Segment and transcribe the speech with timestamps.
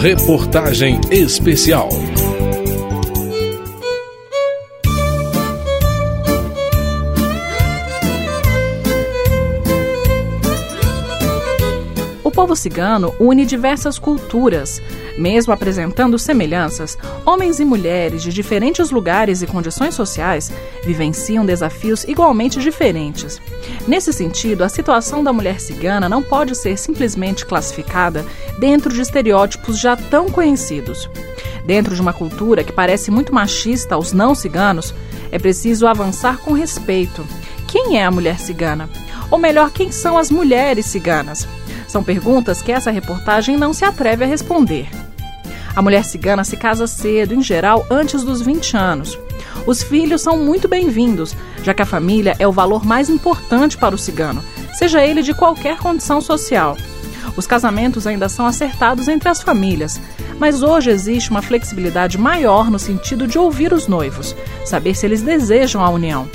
[0.00, 1.90] Reportagem especial.
[12.50, 14.82] Povo cigano une diversas culturas.
[15.16, 20.50] Mesmo apresentando semelhanças, homens e mulheres de diferentes lugares e condições sociais
[20.84, 23.40] vivenciam desafios igualmente diferentes.
[23.86, 28.26] Nesse sentido, a situação da mulher cigana não pode ser simplesmente classificada
[28.58, 31.08] dentro de estereótipos já tão conhecidos.
[31.64, 34.92] Dentro de uma cultura que parece muito machista aos não ciganos,
[35.30, 37.24] é preciso avançar com respeito.
[37.68, 38.90] Quem é a mulher cigana?
[39.30, 41.46] Ou melhor, quem são as mulheres ciganas?
[41.90, 44.88] São perguntas que essa reportagem não se atreve a responder.
[45.74, 49.18] A mulher cigana se casa cedo, em geral antes dos 20 anos.
[49.66, 51.34] Os filhos são muito bem-vindos,
[51.64, 54.40] já que a família é o valor mais importante para o cigano,
[54.72, 56.76] seja ele de qualquer condição social.
[57.36, 60.00] Os casamentos ainda são acertados entre as famílias,
[60.38, 65.22] mas hoje existe uma flexibilidade maior no sentido de ouvir os noivos, saber se eles
[65.22, 66.28] desejam a união.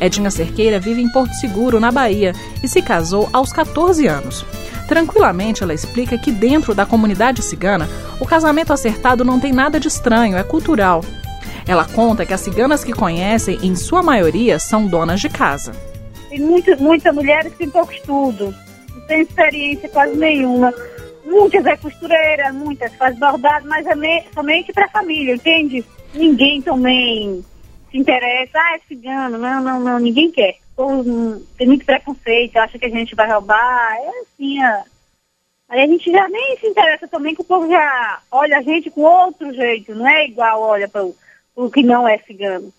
[0.00, 2.32] Edinha Cerqueira vive em Porto Seguro, na Bahia,
[2.64, 4.44] e se casou aos 14 anos.
[4.88, 7.86] Tranquilamente, ela explica que dentro da comunidade cigana,
[8.18, 11.04] o casamento acertado não tem nada de estranho, é cultural.
[11.66, 15.72] Ela conta que as ciganas que conhecem, em sua maioria, são donas de casa.
[16.30, 18.54] Tem muitas, muitas mulheres que têm pouco estudo,
[18.94, 20.72] não tem experiência quase nenhuma.
[21.26, 25.84] Muitas é costureira, muitas faz bordado, mas é somente para a família, entende?
[26.14, 27.44] Ninguém também
[27.90, 32.78] se interessa, ah, é cigano, não, não, não, ninguém quer povo tem muito preconceito, acha
[32.78, 34.82] que a gente vai roubar, é assim, ó.
[35.68, 38.88] Aí a gente já nem se interessa também que o povo já olha a gente
[38.88, 41.04] com outro jeito, não é igual olha para
[41.56, 42.72] o que não é cigano.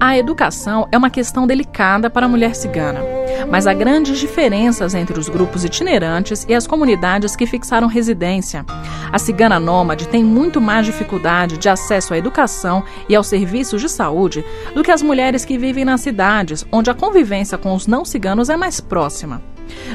[0.00, 5.18] A educação é uma questão delicada para a mulher cigana mas há grandes diferenças entre
[5.18, 8.64] os grupos itinerantes e as comunidades que fixaram residência.
[9.12, 13.88] A cigana nômade tem muito mais dificuldade de acesso à educação e aos serviços de
[13.88, 18.04] saúde do que as mulheres que vivem nas cidades, onde a convivência com os não
[18.04, 19.42] ciganos é mais próxima.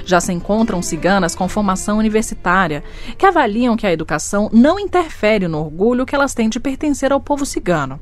[0.06, 2.84] Já se encontram ciganas com formação universitária,
[3.18, 7.20] que avaliam que a educação não interfere no orgulho que elas têm de pertencer ao
[7.20, 8.00] povo cigano.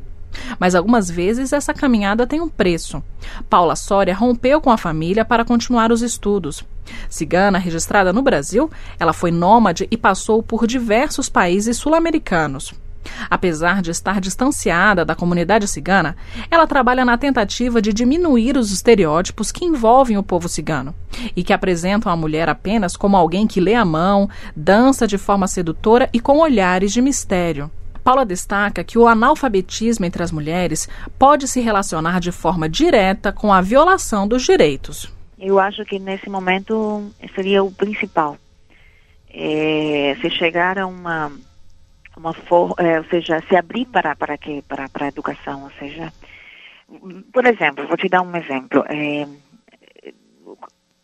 [0.59, 3.03] Mas algumas vezes essa caminhada tem um preço.
[3.49, 6.63] Paula Soria rompeu com a família para continuar os estudos.
[7.09, 12.73] Cigana registrada no Brasil, ela foi nômade e passou por diversos países sul-americanos.
[13.29, 16.15] Apesar de estar distanciada da comunidade cigana,
[16.49, 20.95] ela trabalha na tentativa de diminuir os estereótipos que envolvem o povo cigano
[21.35, 25.47] e que apresentam a mulher apenas como alguém que lê a mão, dança de forma
[25.47, 27.69] sedutora e com olhares de mistério.
[28.03, 33.53] Paula destaca que o analfabetismo entre as mulheres pode se relacionar de forma direta com
[33.53, 35.11] a violação dos direitos.
[35.39, 38.37] Eu acho que nesse momento seria o principal.
[39.29, 41.31] É, se chegar a uma
[42.15, 45.71] uma for, é, ou seja, se abrir para para que para para a educação, ou
[45.79, 46.13] seja,
[47.31, 48.85] por exemplo, vou te dar um exemplo.
[48.87, 49.27] É,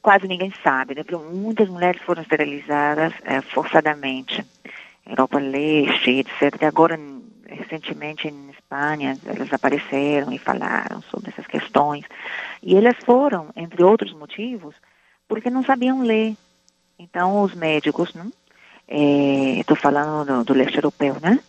[0.02, 1.04] quase ninguém sabe, né?
[1.32, 3.14] Muitas mulheres foram esterilizadas
[3.52, 4.46] forçadamente.
[5.10, 6.64] Europa Leste, etc.
[6.64, 7.00] Agora,
[7.48, 12.06] recentemente em Espanha, elas apareceram e falaram sobre essas questões.
[12.62, 14.76] E elas foram, entre outros motivos,
[15.28, 16.36] porque não sabiam ler.
[16.98, 18.30] Então, os médicos, né?
[18.88, 21.40] estou é, falando do, do, leste europeu, né?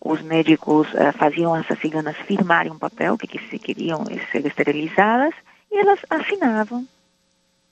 [0.00, 5.34] Os médicos uh, faziam essas ciganas firmarem um papel que, que se queriam ser esterilizadas
[5.72, 6.86] e elas assinavam.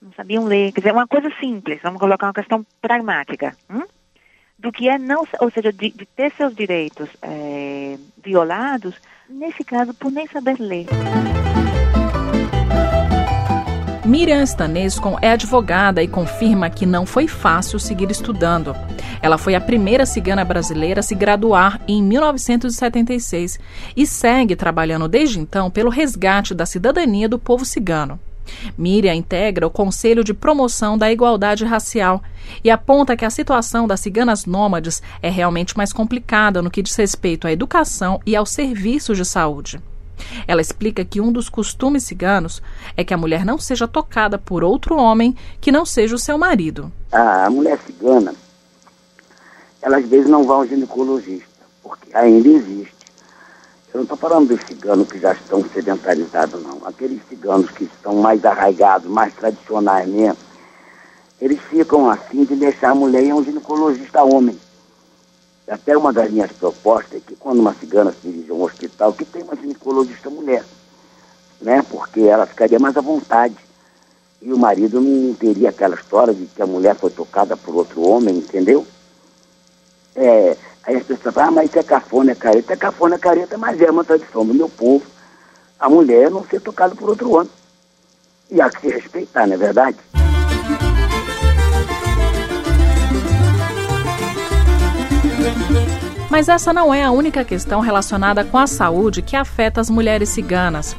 [0.01, 0.71] Não sabiam ler.
[0.71, 3.55] Quer dizer, uma coisa simples, vamos colocar uma questão pragmática.
[3.69, 3.83] Hum?
[4.57, 8.95] Do que é não, ou seja, de, de ter seus direitos é, violados,
[9.29, 10.87] nesse caso, por nem saber ler.
[14.05, 18.75] Miriam Stanescon é advogada e confirma que não foi fácil seguir estudando.
[19.21, 23.57] Ela foi a primeira cigana brasileira a se graduar em 1976
[23.95, 28.19] e segue trabalhando desde então pelo resgate da cidadania do povo cigano.
[28.77, 32.21] Miriam integra o Conselho de Promoção da Igualdade Racial
[32.63, 36.95] e aponta que a situação das ciganas nômades é realmente mais complicada no que diz
[36.95, 39.81] respeito à educação e aos serviços de saúde.
[40.47, 42.61] Ela explica que um dos costumes ciganos
[42.95, 46.37] é que a mulher não seja tocada por outro homem que não seja o seu
[46.37, 46.91] marido.
[47.11, 48.33] A mulher cigana,
[49.81, 53.02] ela às vezes não vai ao ginecologista, porque ainda existe
[53.93, 56.81] eu não estou falando dos ciganos que já estão sedentarizados, não.
[56.83, 60.37] Aqueles ciganos que estão mais arraigados, mais tradicionais mesmo,
[61.39, 64.59] eles ficam assim de deixar a mulher a um ginecologista homem.
[65.67, 69.13] Até uma das minhas propostas é que quando uma cigana se dirige a um hospital,
[69.13, 70.65] que tem uma ginecologista mulher,
[71.61, 71.83] né?
[71.87, 73.55] Porque ela ficaria mais à vontade.
[74.41, 78.01] E o marido não teria aquela história de que a mulher foi tocada por outro
[78.01, 78.85] homem, entendeu?
[80.15, 82.73] É, aí as pessoas falam, ah, mas isso é cafona, é careta.
[82.73, 85.05] É cafona, é careta, mas é uma tradição do meu povo.
[85.79, 87.49] A mulher não ser tocada por outro homem.
[88.49, 89.97] E há que se respeitar, não é verdade?
[96.33, 100.29] Mas essa não é a única questão relacionada com a saúde que afeta as mulheres
[100.29, 100.95] ciganas.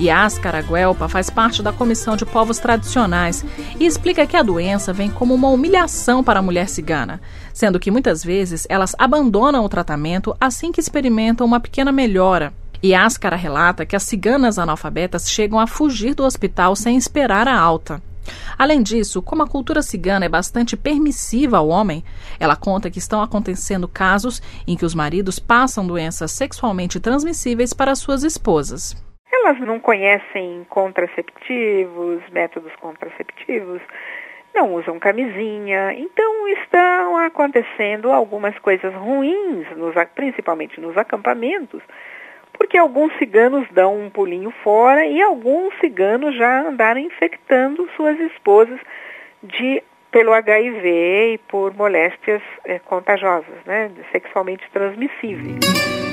[0.00, 3.44] Yáscara Guelpa faz parte da Comissão de Povos Tradicionais
[3.78, 7.20] e explica que a doença vem como uma humilhação para a mulher cigana,
[7.52, 12.54] sendo que muitas vezes elas abandonam o tratamento assim que experimentam uma pequena melhora.
[12.82, 18.07] Yáscara relata que as ciganas analfabetas chegam a fugir do hospital sem esperar a alta.
[18.58, 22.04] Além disso, como a cultura cigana é bastante permissiva ao homem,
[22.38, 27.94] ela conta que estão acontecendo casos em que os maridos passam doenças sexualmente transmissíveis para
[27.94, 28.94] suas esposas.
[29.30, 33.80] Elas não conhecem contraceptivos, métodos contraceptivos,
[34.54, 41.82] não usam camisinha, então estão acontecendo algumas coisas ruins, nos, principalmente nos acampamentos,
[42.58, 48.78] porque alguns ciganos dão um pulinho fora e alguns ciganos já andaram infectando suas esposas
[49.42, 56.07] de pelo HIV e por moléstias é, contagiosas, né, sexualmente transmissíveis.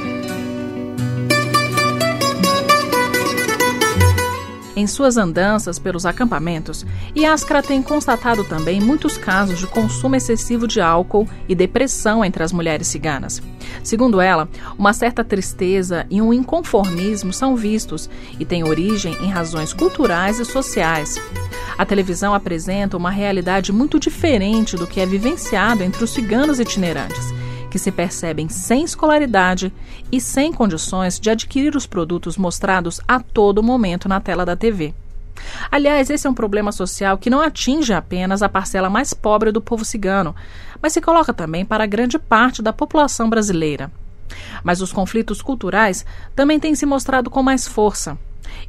[4.76, 6.86] Em suas andanças pelos acampamentos,
[7.16, 12.52] Yaskra tem constatado também muitos casos de consumo excessivo de álcool e depressão entre as
[12.52, 13.42] mulheres ciganas.
[13.82, 19.72] Segundo ela, uma certa tristeza e um inconformismo são vistos e têm origem em razões
[19.72, 21.16] culturais e sociais.
[21.78, 27.34] A televisão apresenta uma realidade muito diferente do que é vivenciado entre os ciganos itinerantes
[27.66, 29.74] que se percebem sem escolaridade
[30.12, 34.94] e sem condições de adquirir os produtos mostrados a todo momento na tela da TV.
[35.72, 39.62] Aliás, esse é um problema social que não atinge apenas a parcela mais pobre do
[39.62, 40.36] povo cigano,
[40.82, 43.92] mas se coloca também para grande parte da população brasileira.
[44.64, 48.18] Mas os conflitos culturais também têm se mostrado com mais força.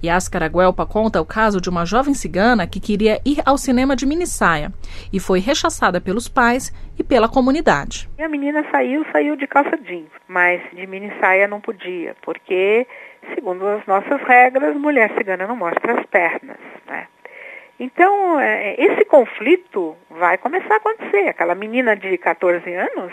[0.02, 4.06] Yaskara Guelpa conta o caso de uma jovem cigana que queria ir ao cinema de
[4.06, 4.73] minissaia
[5.12, 8.08] e foi rechaçada pelos pais e pela comunidade.
[8.19, 12.87] E a menina saiu, saiu de calça jeans, mas de minissaia não podia, porque,
[13.34, 17.06] segundo as nossas regras, mulher cigana não mostra as pernas, né?
[17.78, 21.28] Então, é, esse conflito vai começar a acontecer.
[21.28, 23.12] Aquela menina de 14 anos,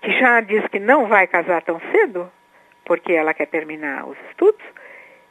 [0.00, 2.30] que já diz que não vai casar tão cedo,
[2.84, 4.64] porque ela quer terminar os estudos,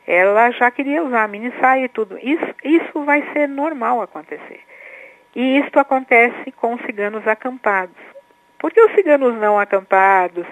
[0.07, 2.17] ela já queria usar mini saia e tudo.
[2.21, 4.59] Isso, isso vai ser normal acontecer.
[5.35, 7.97] E isto acontece com os ciganos acampados.
[8.59, 10.45] Porque os ciganos não acampados,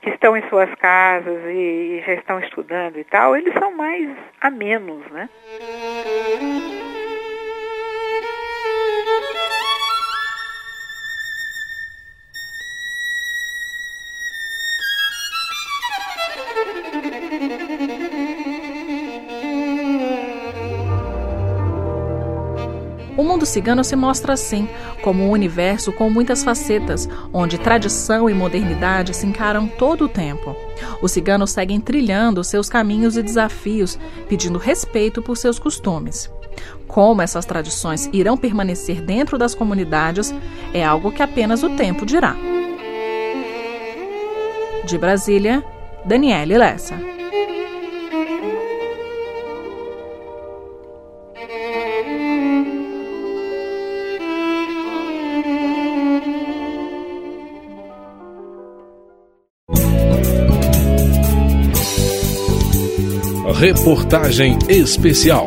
[0.00, 4.08] que estão em suas casas e, e já estão estudando e tal, eles são mais
[4.40, 5.28] amenos, né?
[23.16, 24.68] O mundo cigano se mostra assim,
[25.02, 30.54] como um universo com muitas facetas, onde tradição e modernidade se encaram todo o tempo.
[31.00, 36.30] Os ciganos seguem trilhando seus caminhos e desafios, pedindo respeito por seus costumes.
[36.86, 40.34] Como essas tradições irão permanecer dentro das comunidades
[40.72, 42.36] é algo que apenas o tempo dirá.
[44.84, 45.64] De Brasília,
[46.04, 47.15] Daniele Lessa.
[63.58, 65.46] Reportagem especial.